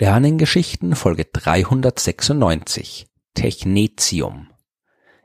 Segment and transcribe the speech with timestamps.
[0.00, 4.46] Sternengeschichten Folge 396 Technetium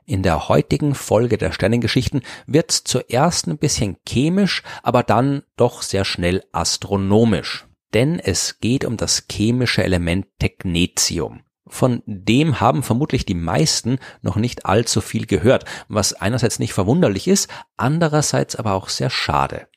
[0.04, 6.04] In der heutigen Folge der Sternengeschichten wird's zuerst ein bisschen chemisch, aber dann doch sehr
[6.04, 7.68] schnell astronomisch.
[7.92, 11.42] Denn es geht um das chemische Element Technetium.
[11.68, 17.28] Von dem haben vermutlich die meisten noch nicht allzu viel gehört, was einerseits nicht verwunderlich
[17.28, 19.68] ist, andererseits aber auch sehr schade.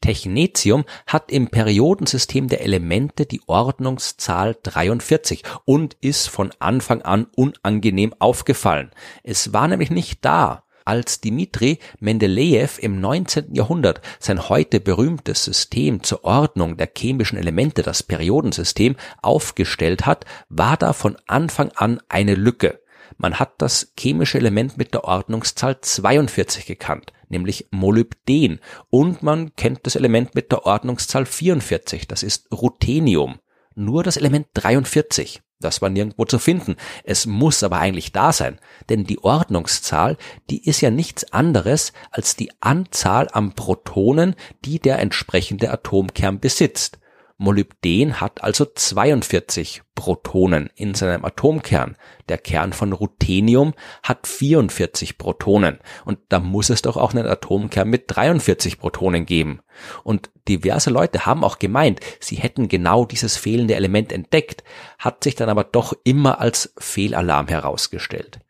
[0.00, 8.14] Technetium hat im Periodensystem der Elemente die Ordnungszahl 43 und ist von Anfang an unangenehm
[8.18, 8.90] aufgefallen.
[9.22, 13.54] Es war nämlich nicht da, als Dimitri Mendelejew im 19.
[13.54, 20.78] Jahrhundert sein heute berühmtes System zur Ordnung der chemischen Elemente, das Periodensystem, aufgestellt hat, war
[20.78, 22.80] da von Anfang an eine Lücke.
[23.18, 28.60] Man hat das chemische Element mit der Ordnungszahl 42 gekannt nämlich Molybden.
[28.90, 33.38] Und man kennt das Element mit der Ordnungszahl 44, das ist Ruthenium.
[33.74, 36.76] Nur das Element 43, das war nirgendwo zu finden.
[37.04, 40.16] Es muss aber eigentlich da sein, denn die Ordnungszahl,
[40.50, 46.98] die ist ja nichts anderes als die Anzahl an Protonen, die der entsprechende Atomkern besitzt.
[47.40, 51.96] Molybden hat also 42 Protonen in seinem Atomkern.
[52.28, 55.78] Der Kern von Ruthenium hat 44 Protonen.
[56.04, 59.60] Und da muss es doch auch einen Atomkern mit 43 Protonen geben.
[60.02, 64.64] Und diverse Leute haben auch gemeint, sie hätten genau dieses fehlende Element entdeckt,
[64.98, 68.40] hat sich dann aber doch immer als Fehlalarm herausgestellt.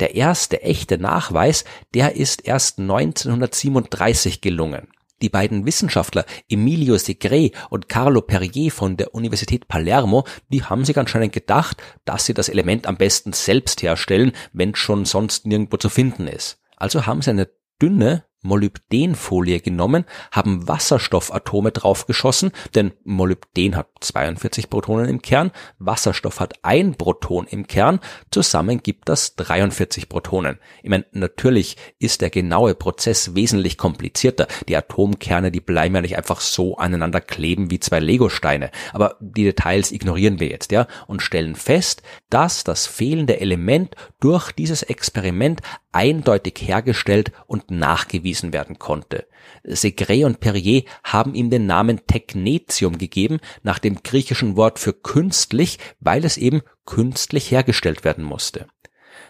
[0.00, 4.88] Der erste echte Nachweis, der ist erst 1937 gelungen.
[5.20, 10.98] Die beiden Wissenschaftler Emilio Segre und Carlo Perrier von der Universität Palermo, die haben sich
[10.98, 15.88] anscheinend gedacht, dass sie das Element am besten selbst herstellen, wenn schon sonst nirgendwo zu
[15.88, 16.60] finden ist.
[16.76, 17.48] Also haben sie eine
[17.82, 26.54] dünne Molybdenfolie genommen, haben Wasserstoffatome draufgeschossen, denn Molybden hat 42 Protonen im Kern, Wasserstoff hat
[26.62, 28.00] ein Proton im Kern,
[28.30, 30.58] zusammen gibt das 43 Protonen.
[30.82, 34.46] Ich meine, natürlich ist der genaue Prozess wesentlich komplizierter.
[34.68, 39.44] Die Atomkerne, die bleiben ja nicht einfach so aneinander kleben wie zwei Legosteine, aber die
[39.44, 45.60] Details ignorieren wir jetzt, ja, und stellen fest, dass das fehlende Element durch dieses Experiment
[45.98, 49.26] eindeutig hergestellt und nachgewiesen werden konnte.
[49.64, 55.80] Segre und Perrier haben ihm den Namen Technetium gegeben, nach dem griechischen Wort für künstlich,
[55.98, 58.68] weil es eben künstlich hergestellt werden musste.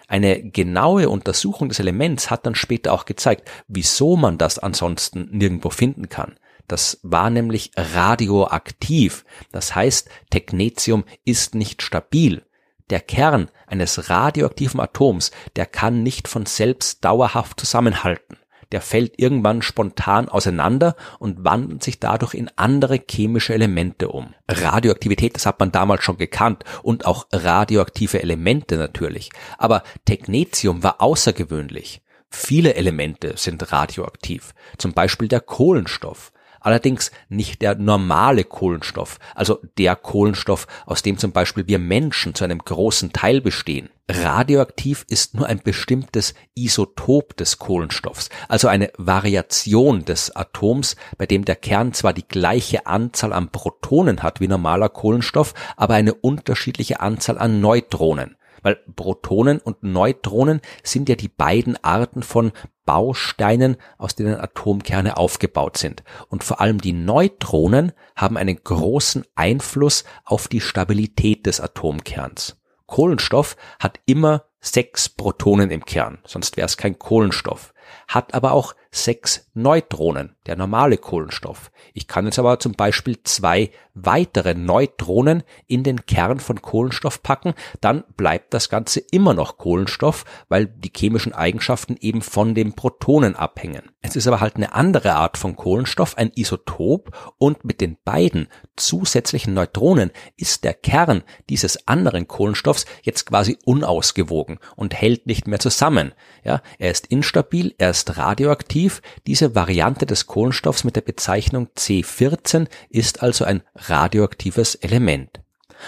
[0.09, 5.71] Eine genaue Untersuchung des Elements hat dann später auch gezeigt, wieso man das ansonsten nirgendwo
[5.71, 6.37] finden kann.
[6.67, 9.25] Das war nämlich radioaktiv.
[9.53, 12.43] Das heißt, Technetium ist nicht stabil.
[12.91, 18.39] Der Kern eines radioaktiven Atoms, der kann nicht von selbst dauerhaft zusammenhalten.
[18.73, 24.35] Der fällt irgendwann spontan auseinander und wandelt sich dadurch in andere chemische Elemente um.
[24.47, 29.31] Radioaktivität, das hat man damals schon gekannt und auch radioaktive Elemente natürlich.
[29.57, 32.03] Aber Technetium war außergewöhnlich.
[32.31, 36.33] Viele Elemente sind radioaktiv, zum Beispiel der Kohlenstoff.
[36.61, 42.45] Allerdings nicht der normale Kohlenstoff, also der Kohlenstoff, aus dem zum Beispiel wir Menschen zu
[42.45, 43.91] einem großen Teil bestehen.
[44.11, 51.45] Radioaktiv ist nur ein bestimmtes Isotop des Kohlenstoffs, also eine Variation des Atoms, bei dem
[51.45, 57.01] der Kern zwar die gleiche Anzahl an Protonen hat wie normaler Kohlenstoff, aber eine unterschiedliche
[57.01, 58.38] Anzahl an Neutronen.
[58.63, 62.53] Weil Protonen und Neutronen sind ja die beiden Arten von
[62.85, 66.03] Bausteinen, aus denen Atomkerne aufgebaut sind.
[66.29, 72.57] Und vor allem die Neutronen haben einen großen Einfluss auf die Stabilität des Atomkerns.
[72.87, 77.73] Kohlenstoff hat immer sechs Protonen im Kern, sonst wäre es kein Kohlenstoff
[78.07, 81.71] hat aber auch sechs Neutronen, der normale Kohlenstoff.
[81.95, 87.55] Ich kann jetzt aber zum Beispiel zwei weitere Neutronen in den Kern von Kohlenstoff packen,
[87.81, 93.35] dann bleibt das Ganze immer noch Kohlenstoff, weil die chemischen Eigenschaften eben von den Protonen
[93.35, 93.83] abhängen.
[94.01, 98.49] Es ist aber halt eine andere Art von Kohlenstoff, ein Isotop, und mit den beiden
[98.77, 105.59] zusätzlichen Neutronen ist der Kern dieses anderen Kohlenstoffs jetzt quasi unausgewogen und hält nicht mehr
[105.59, 106.13] zusammen.
[106.45, 108.78] Ja, er ist instabil, er ist radioaktiv.
[109.27, 115.41] Diese Variante des Kohlenstoffs mit der Bezeichnung C14 ist also ein radioaktives Element.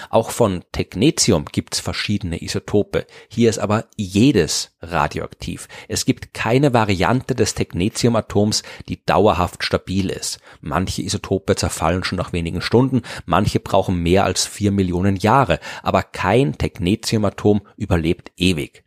[0.09, 3.07] Auch von Technetium gibt's verschiedene Isotope.
[3.29, 5.69] Hier ist aber jedes radioaktiv.
[5.89, 10.39] Es gibt keine Variante des Technetiumatoms, die dauerhaft stabil ist.
[10.61, 16.03] Manche Isotope zerfallen schon nach wenigen Stunden, manche brauchen mehr als vier Millionen Jahre, aber
[16.03, 18.85] kein Technetiumatom überlebt ewig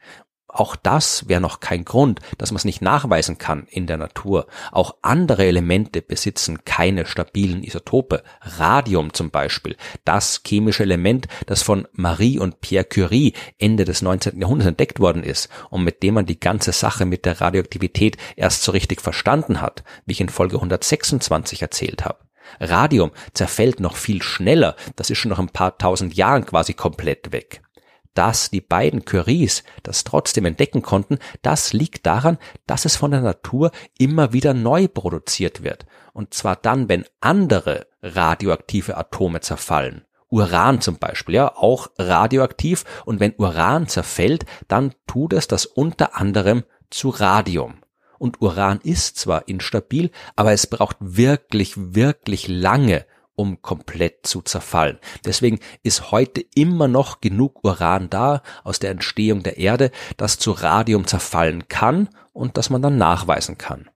[0.53, 4.45] auch das wäre noch kein Grund, dass man es nicht nachweisen kann in der Natur.
[4.71, 8.23] Auch andere Elemente besitzen keine stabilen Isotope.
[8.41, 14.39] Radium zum Beispiel, das chemische Element, das von Marie und Pierre Curie Ende des 19.
[14.39, 18.61] Jahrhunderts entdeckt worden ist und mit dem man die ganze Sache mit der Radioaktivität erst
[18.61, 22.19] so richtig verstanden hat, wie ich in Folge 126 erzählt habe.
[22.59, 27.31] Radium zerfällt noch viel schneller, das ist schon noch ein paar tausend Jahren quasi komplett
[27.31, 27.63] weg.
[28.13, 32.37] Dass die beiden Curies das trotzdem entdecken konnten, das liegt daran,
[32.67, 35.85] dass es von der Natur immer wieder neu produziert wird.
[36.13, 40.05] Und zwar dann, wenn andere radioaktive Atome zerfallen.
[40.29, 42.85] Uran zum Beispiel, ja, auch radioaktiv.
[43.05, 47.83] Und wenn Uran zerfällt, dann tut es das unter anderem zu Radium
[48.23, 54.99] und Uran ist zwar instabil, aber es braucht wirklich, wirklich lange, um komplett zu zerfallen.
[55.25, 60.51] Deswegen ist heute immer noch genug Uran da aus der Entstehung der Erde, das zu
[60.51, 63.89] Radium zerfallen kann und das man dann nachweisen kann.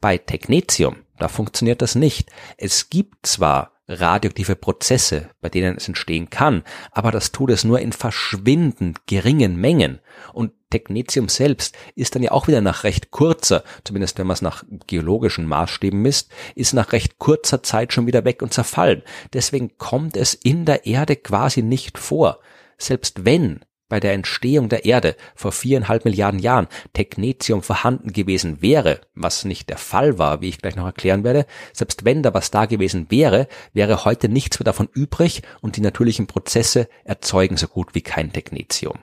[0.00, 2.30] Bei Technetium, da funktioniert das nicht.
[2.56, 7.80] Es gibt zwar radioaktive Prozesse, bei denen es entstehen kann, aber das tut es nur
[7.80, 10.00] in verschwindend geringen Mengen.
[10.32, 14.42] Und Technetium selbst ist dann ja auch wieder nach recht kurzer, zumindest wenn man es
[14.42, 19.02] nach geologischen Maßstäben misst, ist nach recht kurzer Zeit schon wieder weg und zerfallen.
[19.32, 22.38] Deswegen kommt es in der Erde quasi nicht vor.
[22.78, 23.60] Selbst wenn
[23.90, 29.68] bei der Entstehung der Erde vor viereinhalb Milliarden Jahren Technetium vorhanden gewesen wäre, was nicht
[29.68, 31.44] der Fall war, wie ich gleich noch erklären werde,
[31.74, 35.82] selbst wenn da was da gewesen wäre, wäre heute nichts mehr davon übrig und die
[35.82, 38.98] natürlichen Prozesse erzeugen so gut wie kein Technetium.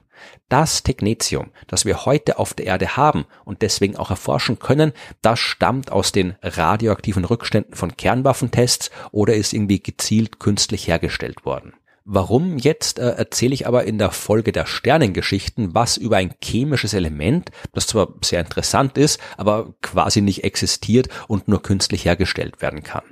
[0.49, 5.39] Das Technetium, das wir heute auf der Erde haben und deswegen auch erforschen können, das
[5.39, 11.73] stammt aus den radioaktiven Rückständen von Kernwaffentests oder ist irgendwie gezielt künstlich hergestellt worden.
[12.09, 16.93] Warum jetzt äh, erzähle ich aber in der Folge der Sternengeschichten was über ein chemisches
[16.93, 22.81] Element, das zwar sehr interessant ist, aber quasi nicht existiert und nur künstlich hergestellt werden
[22.81, 23.03] kann.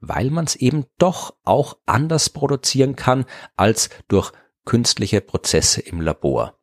[0.00, 4.32] Weil man es eben doch auch anders produzieren kann als durch
[4.64, 6.58] künstliche Prozesse im Labor.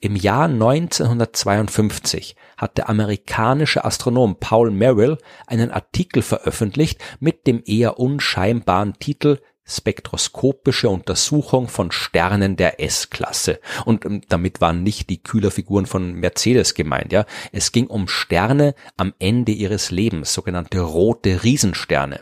[0.00, 7.98] Im Jahr 1952 hat der amerikanische Astronom Paul Merrill einen Artikel veröffentlicht mit dem eher
[7.98, 13.60] unscheinbaren Titel spektroskopische Untersuchung von Sternen der S-Klasse.
[13.84, 17.26] Und ähm, damit waren nicht die Kühlerfiguren von Mercedes gemeint, ja.
[17.52, 22.20] Es ging um Sterne am Ende ihres Lebens, sogenannte rote Riesensterne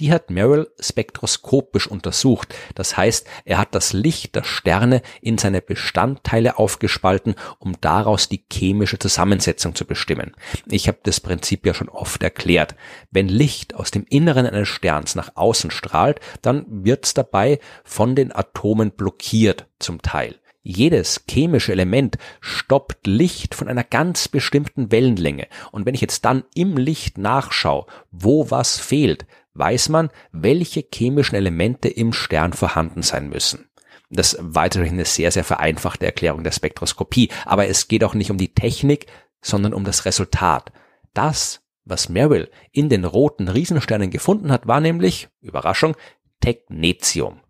[0.00, 2.54] die hat Merrill spektroskopisch untersucht.
[2.74, 8.44] Das heißt, er hat das Licht der Sterne in seine Bestandteile aufgespalten, um daraus die
[8.52, 10.34] chemische Zusammensetzung zu bestimmen.
[10.66, 12.74] Ich habe das Prinzip ja schon oft erklärt.
[13.10, 18.34] Wenn Licht aus dem Inneren eines Sterns nach außen strahlt, dann wird's dabei von den
[18.34, 20.36] Atomen blockiert zum Teil.
[20.66, 25.46] Jedes chemische Element stoppt Licht von einer ganz bestimmten Wellenlänge.
[25.72, 31.36] Und wenn ich jetzt dann im Licht nachschaue, wo was fehlt, weiß man, welche chemischen
[31.36, 33.68] Elemente im Stern vorhanden sein müssen.
[34.10, 37.30] Das weiterhin eine sehr, sehr vereinfachte Erklärung der Spektroskopie.
[37.46, 39.06] Aber es geht auch nicht um die Technik,
[39.40, 40.72] sondern um das Resultat.
[41.14, 45.96] Das, was Merrill in den roten Riesensternen gefunden hat, war nämlich, Überraschung,
[46.40, 47.40] Technetium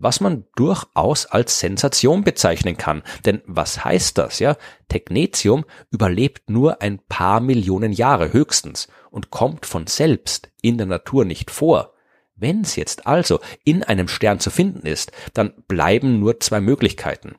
[0.00, 3.02] was man durchaus als Sensation bezeichnen kann.
[3.24, 4.56] Denn was heißt das, ja?
[4.88, 11.24] Technetium überlebt nur ein paar Millionen Jahre höchstens und kommt von selbst in der Natur
[11.24, 11.94] nicht vor.
[12.34, 17.36] Wenn es jetzt also in einem Stern zu finden ist, dann bleiben nur zwei Möglichkeiten.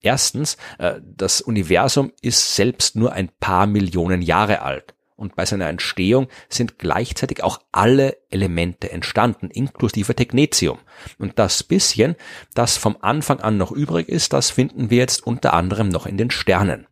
[0.00, 5.68] Erstens, äh, das Universum ist selbst nur ein paar Millionen Jahre alt und bei seiner
[5.68, 10.78] Entstehung sind gleichzeitig auch alle Elemente entstanden, inklusive Technetium.
[11.18, 12.16] Und das bisschen,
[12.54, 16.16] das vom Anfang an noch übrig ist, das finden wir jetzt unter anderem noch in
[16.16, 16.86] den Sternen.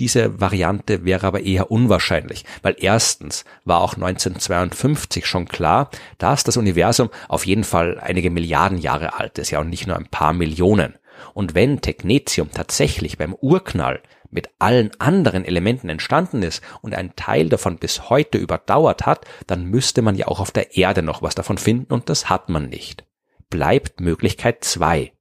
[0.00, 6.56] Diese Variante wäre aber eher unwahrscheinlich, weil erstens war auch 1952 schon klar, dass das
[6.56, 10.32] Universum auf jeden Fall einige Milliarden Jahre alt ist, ja und nicht nur ein paar
[10.32, 10.94] Millionen.
[11.34, 14.00] Und wenn Technetium tatsächlich beim Urknall
[14.32, 19.66] mit allen anderen Elementen entstanden ist und ein Teil davon bis heute überdauert hat, dann
[19.66, 22.68] müsste man ja auch auf der Erde noch was davon finden und das hat man
[22.68, 23.04] nicht.
[23.50, 25.12] Bleibt Möglichkeit zwei.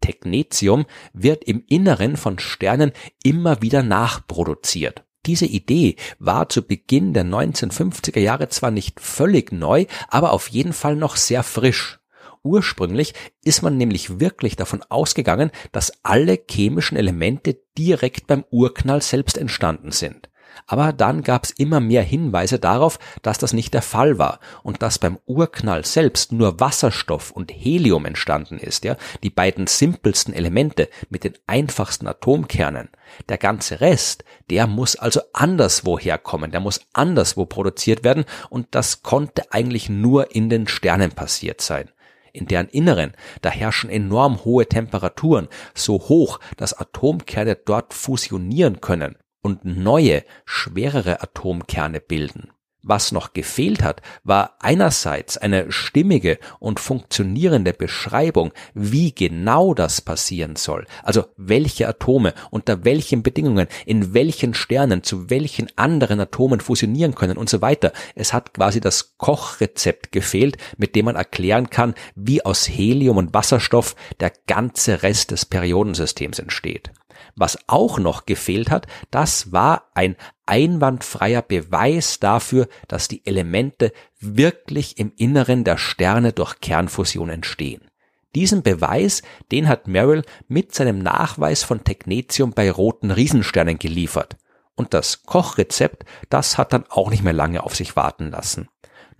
[0.00, 2.92] Technetium wird im Inneren von Sternen
[3.22, 5.04] immer wieder nachproduziert.
[5.26, 10.74] Diese Idee war zu Beginn der 1950er Jahre zwar nicht völlig neu, aber auf jeden
[10.74, 11.98] Fall noch sehr frisch.
[12.44, 19.38] Ursprünglich ist man nämlich wirklich davon ausgegangen, dass alle chemischen Elemente direkt beim Urknall selbst
[19.38, 20.28] entstanden sind.
[20.66, 24.82] Aber dann gab es immer mehr Hinweise darauf, dass das nicht der Fall war und
[24.82, 30.88] dass beim Urknall selbst nur Wasserstoff und Helium entstanden ist, ja, die beiden simpelsten Elemente
[31.08, 32.90] mit den einfachsten Atomkernen.
[33.28, 39.02] Der ganze Rest, der muss also anderswo herkommen, der muss anderswo produziert werden und das
[39.02, 41.90] konnte eigentlich nur in den Sternen passiert sein
[42.34, 49.16] in deren Inneren, da herrschen enorm hohe Temperaturen, so hoch, dass Atomkerne dort fusionieren können
[49.40, 52.50] und neue, schwerere Atomkerne bilden.
[52.86, 60.56] Was noch gefehlt hat, war einerseits eine stimmige und funktionierende Beschreibung, wie genau das passieren
[60.56, 67.14] soll, also welche Atome unter welchen Bedingungen in welchen Sternen zu welchen anderen Atomen fusionieren
[67.14, 67.90] können und so weiter.
[68.14, 73.32] Es hat quasi das Kochrezept gefehlt, mit dem man erklären kann, wie aus Helium und
[73.32, 76.92] Wasserstoff der ganze Rest des Periodensystems entsteht.
[77.36, 80.16] Was auch noch gefehlt hat, das war ein
[80.46, 87.90] einwandfreier Beweis dafür, dass die Elemente wirklich im Inneren der Sterne durch Kernfusion entstehen.
[88.34, 94.36] Diesen Beweis, den hat Merrill mit seinem Nachweis von Technetium bei roten Riesensternen geliefert.
[94.74, 98.68] Und das Kochrezept, das hat dann auch nicht mehr lange auf sich warten lassen.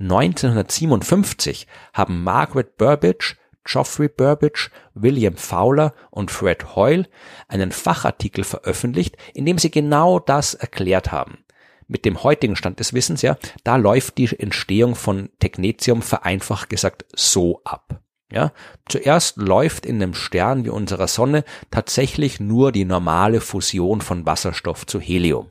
[0.00, 7.06] 1957 haben Margaret Burbidge, Geoffrey Burbidge, William Fowler und Fred Hoyle
[7.48, 11.38] einen Fachartikel veröffentlicht, in dem sie genau das erklärt haben.
[11.86, 17.04] Mit dem heutigen Stand des Wissens, ja, da läuft die Entstehung von Technetium vereinfacht gesagt
[17.14, 18.00] so ab.
[18.32, 18.52] Ja,
[18.88, 24.86] zuerst läuft in einem Stern wie unserer Sonne tatsächlich nur die normale Fusion von Wasserstoff
[24.86, 25.50] zu Helium.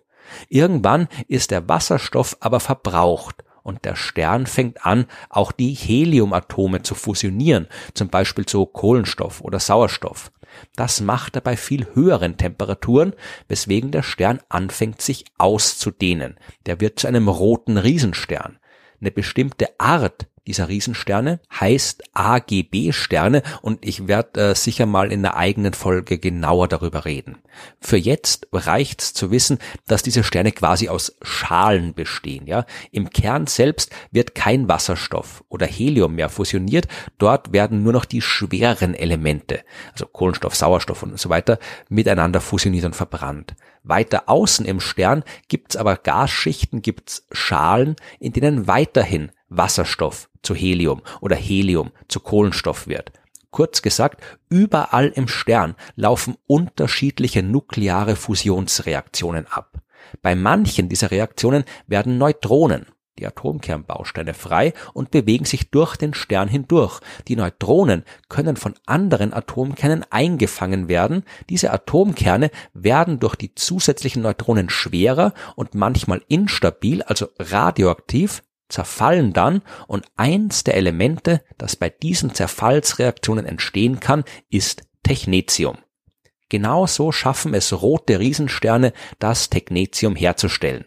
[0.49, 6.95] Irgendwann ist der Wasserstoff aber verbraucht und der Stern fängt an, auch die Heliumatome zu
[6.95, 10.31] fusionieren, zum Beispiel zu Kohlenstoff oder Sauerstoff.
[10.75, 13.13] Das macht er bei viel höheren Temperaturen,
[13.47, 16.37] weswegen der Stern anfängt sich auszudehnen.
[16.65, 18.59] Der wird zu einem roten Riesenstern.
[19.01, 25.37] Eine bestimmte Art dieser Riesensterne heißt AGB-Sterne und ich werde äh, sicher mal in einer
[25.37, 27.37] eigenen Folge genauer darüber reden.
[27.79, 32.45] Für jetzt reicht's zu wissen, dass diese Sterne quasi aus Schalen bestehen.
[32.45, 36.87] Ja, im Kern selbst wird kein Wasserstoff oder Helium mehr fusioniert.
[37.17, 39.61] Dort werden nur noch die schweren Elemente,
[39.93, 41.57] also Kohlenstoff, Sauerstoff und so weiter,
[41.89, 43.55] miteinander fusioniert und verbrannt.
[43.83, 51.01] Weiter außen im Stern gibt's aber Gasschichten, gibt's Schalen, in denen weiterhin Wasserstoff zu Helium
[51.21, 53.11] oder Helium zu Kohlenstoff wird.
[53.51, 59.79] Kurz gesagt, überall im Stern laufen unterschiedliche nukleare Fusionsreaktionen ab.
[60.21, 62.87] Bei manchen dieser Reaktionen werden Neutronen,
[63.19, 66.99] die Atomkernbausteine, frei und bewegen sich durch den Stern hindurch.
[67.27, 71.23] Die Neutronen können von anderen Atomkernen eingefangen werden.
[71.49, 78.41] Diese Atomkerne werden durch die zusätzlichen Neutronen schwerer und manchmal instabil, also radioaktiv,
[78.73, 85.77] zerfallen dann und eins der Elemente, das bei diesen Zerfallsreaktionen entstehen kann, ist Technetium.
[86.49, 90.85] Genauso schaffen es rote Riesensterne, das Technetium herzustellen.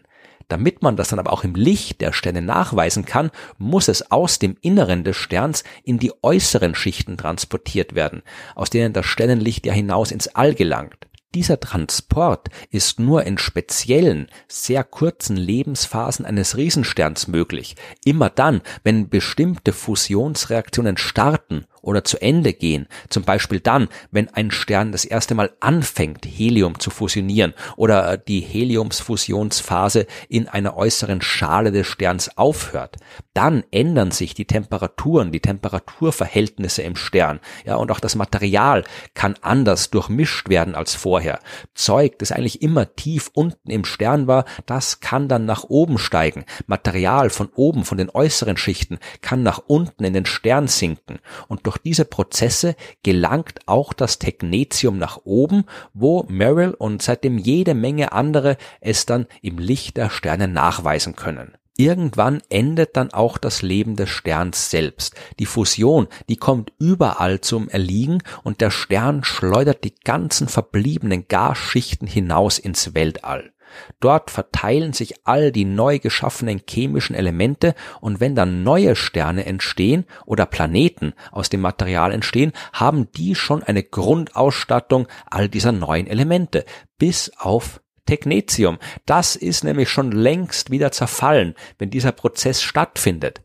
[0.49, 4.39] Damit man das dann aber auch im Licht der Sterne nachweisen kann, muss es aus
[4.39, 8.21] dem Inneren des Sterns in die äußeren Schichten transportiert werden,
[8.55, 11.07] aus denen das Sternenlicht ja hinaus ins All gelangt.
[11.35, 17.75] Dieser Transport ist nur in speziellen, sehr kurzen Lebensphasen eines Riesensterns möglich.
[18.05, 24.51] Immer dann, wenn bestimmte Fusionsreaktionen starten oder zu Ende gehen, zum Beispiel dann, wenn ein
[24.51, 31.71] Stern das erste Mal anfängt, Helium zu fusionieren oder die Heliumsfusionsphase in einer äußeren Schale
[31.71, 32.97] des Sterns aufhört,
[33.33, 39.35] dann ändern sich die Temperaturen, die Temperaturverhältnisse im Stern, ja, und auch das Material kann
[39.41, 41.39] anders durchmischt werden als vorher.
[41.73, 46.45] Zeug, das eigentlich immer tief unten im Stern war, das kann dann nach oben steigen.
[46.65, 51.63] Material von oben, von den äußeren Schichten, kann nach unten in den Stern sinken und
[51.67, 58.13] durch diese Prozesse gelangt auch das Technetium nach oben, wo Merrill und seitdem jede Menge
[58.13, 61.57] andere es dann im Licht der Sterne nachweisen können.
[61.75, 65.13] Irgendwann endet dann auch das Leben des Sterns selbst.
[65.39, 72.07] Die Fusion, die kommt überall zum Erliegen und der Stern schleudert die ganzen verbliebenen Gasschichten
[72.07, 73.51] hinaus ins Weltall.
[73.99, 80.05] Dort verteilen sich all die neu geschaffenen chemischen Elemente und wenn dann neue Sterne entstehen
[80.25, 86.65] oder Planeten aus dem Material entstehen, haben die schon eine Grundausstattung all dieser neuen Elemente,
[86.97, 88.79] bis auf Technetium.
[89.05, 93.41] Das ist nämlich schon längst wieder zerfallen, wenn dieser Prozess stattfindet.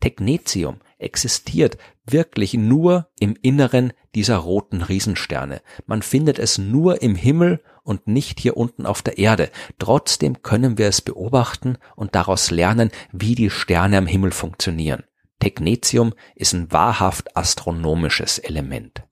[0.00, 5.62] Technetium existiert wirklich nur im Inneren dieser roten Riesensterne.
[5.86, 9.50] Man findet es nur im Himmel und nicht hier unten auf der Erde.
[9.78, 15.04] Trotzdem können wir es beobachten und daraus lernen, wie die Sterne am Himmel funktionieren.
[15.38, 19.02] Technetium ist ein wahrhaft astronomisches Element.